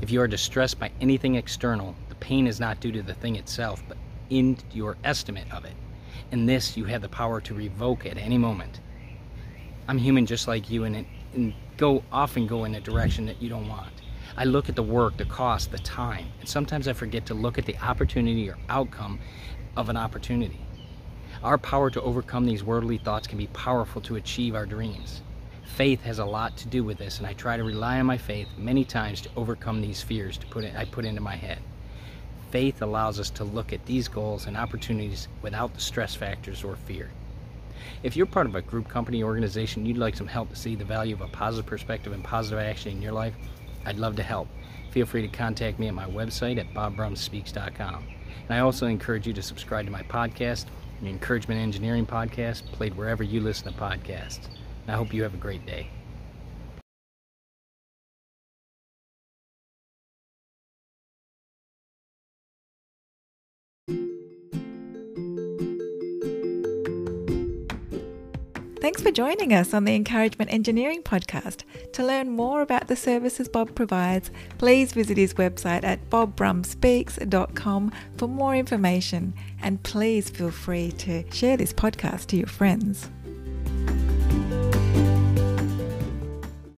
If 0.00 0.12
you 0.12 0.20
are 0.20 0.28
distressed 0.28 0.78
by 0.78 0.92
anything 1.00 1.34
external, 1.34 1.96
the 2.08 2.14
pain 2.14 2.46
is 2.46 2.60
not 2.60 2.78
due 2.78 2.92
to 2.92 3.02
the 3.02 3.14
thing 3.14 3.34
itself, 3.34 3.82
but 3.88 3.98
in 4.30 4.56
your 4.72 4.96
estimate 5.02 5.52
of 5.52 5.64
it. 5.64 5.74
And 6.30 6.48
this 6.48 6.76
you 6.76 6.84
have 6.84 7.02
the 7.02 7.08
power 7.08 7.40
to 7.40 7.54
revoke 7.54 8.06
at 8.06 8.16
any 8.16 8.38
moment. 8.38 8.80
I'm 9.88 9.98
human 9.98 10.24
just 10.24 10.46
like 10.46 10.70
you 10.70 10.84
and, 10.84 10.96
it, 10.96 11.06
and 11.34 11.52
go 11.76 12.04
often 12.12 12.46
go 12.46 12.64
in 12.64 12.76
a 12.76 12.80
direction 12.80 13.26
that 13.26 13.42
you 13.42 13.48
don't 13.48 13.66
want. 13.68 13.92
I 14.36 14.44
look 14.44 14.68
at 14.68 14.76
the 14.76 14.84
work, 14.84 15.16
the 15.16 15.24
cost, 15.24 15.72
the 15.72 15.78
time, 15.78 16.26
and 16.38 16.48
sometimes 16.48 16.86
I 16.86 16.92
forget 16.92 17.26
to 17.26 17.34
look 17.34 17.58
at 17.58 17.66
the 17.66 17.76
opportunity 17.78 18.48
or 18.48 18.56
outcome 18.68 19.18
of 19.76 19.88
an 19.88 19.96
opportunity. 19.96 20.60
Our 21.42 21.58
power 21.58 21.90
to 21.90 22.02
overcome 22.02 22.44
these 22.46 22.62
worldly 22.62 22.98
thoughts 22.98 23.26
can 23.26 23.38
be 23.38 23.48
powerful 23.48 24.00
to 24.02 24.14
achieve 24.14 24.54
our 24.54 24.66
dreams. 24.66 25.22
Faith 25.74 26.02
has 26.02 26.18
a 26.18 26.24
lot 26.24 26.56
to 26.56 26.68
do 26.68 26.82
with 26.82 26.98
this, 26.98 27.18
and 27.18 27.26
I 27.26 27.34
try 27.34 27.56
to 27.56 27.62
rely 27.62 28.00
on 28.00 28.06
my 28.06 28.18
faith 28.18 28.48
many 28.56 28.84
times 28.84 29.20
to 29.20 29.30
overcome 29.36 29.80
these 29.80 30.02
fears 30.02 30.36
to 30.38 30.46
put 30.46 30.64
it, 30.64 30.74
I 30.74 30.84
put 30.84 31.04
into 31.04 31.20
my 31.20 31.36
head. 31.36 31.60
Faith 32.50 32.82
allows 32.82 33.20
us 33.20 33.30
to 33.30 33.44
look 33.44 33.72
at 33.72 33.86
these 33.86 34.08
goals 34.08 34.46
and 34.46 34.56
opportunities 34.56 35.28
without 35.42 35.74
the 35.74 35.80
stress 35.80 36.14
factors 36.14 36.64
or 36.64 36.74
fear. 36.74 37.10
If 38.02 38.16
you're 38.16 38.26
part 38.26 38.46
of 38.46 38.54
a 38.54 38.62
group, 38.62 38.88
company, 38.88 39.22
organization, 39.22 39.86
you'd 39.86 39.98
like 39.98 40.16
some 40.16 40.26
help 40.26 40.50
to 40.50 40.56
see 40.56 40.74
the 40.74 40.84
value 40.84 41.14
of 41.14 41.20
a 41.20 41.28
positive 41.28 41.66
perspective 41.66 42.12
and 42.12 42.24
positive 42.24 42.58
action 42.58 42.92
in 42.92 43.02
your 43.02 43.12
life, 43.12 43.34
I'd 43.84 43.98
love 43.98 44.16
to 44.16 44.22
help. 44.22 44.48
Feel 44.90 45.06
free 45.06 45.22
to 45.22 45.28
contact 45.28 45.78
me 45.78 45.88
at 45.88 45.94
my 45.94 46.06
website 46.06 46.58
at 46.58 46.74
bobbrumspeaks.com. 46.74 48.04
And 48.48 48.56
I 48.56 48.60
also 48.60 48.86
encourage 48.86 49.26
you 49.26 49.32
to 49.34 49.42
subscribe 49.42 49.84
to 49.84 49.92
my 49.92 50.02
podcast 50.02 50.64
the 51.00 51.08
Encouragement 51.08 51.60
Engineering 51.60 52.06
Podcast, 52.06 52.66
played 52.72 52.96
wherever 52.96 53.22
you 53.22 53.40
listen 53.40 53.72
to 53.72 53.78
podcasts. 53.78 54.48
I 54.88 54.92
hope 54.92 55.12
you 55.12 55.22
have 55.22 55.34
a 55.34 55.38
great 55.38 55.64
day. 55.66 55.90
Thanks 68.80 69.02
for 69.02 69.10
joining 69.10 69.52
us 69.52 69.74
on 69.74 69.84
the 69.84 69.94
Encouragement 69.94 70.50
Engineering 70.50 71.02
Podcast. 71.02 71.64
To 71.92 72.02
learn 72.02 72.30
more 72.30 72.62
about 72.62 72.88
the 72.88 72.96
services 72.96 73.46
Bob 73.46 73.74
provides, 73.74 74.30
please 74.56 74.92
visit 74.92 75.18
his 75.18 75.34
website 75.34 75.84
at 75.84 76.08
bobbrumspeaks.com 76.08 77.92
for 78.16 78.28
more 78.28 78.56
information. 78.56 79.34
And 79.60 79.82
please 79.82 80.30
feel 80.30 80.50
free 80.50 80.92
to 80.92 81.30
share 81.30 81.58
this 81.58 81.74
podcast 81.74 82.26
to 82.28 82.38
your 82.38 82.46
friends. 82.46 83.10